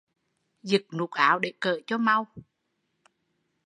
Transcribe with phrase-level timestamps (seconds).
[0.63, 2.27] Dực nút áo để cởi cho mau